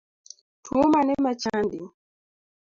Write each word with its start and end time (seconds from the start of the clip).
Tuo 0.63 0.83
mane 0.93 1.13
machandi 1.25 1.79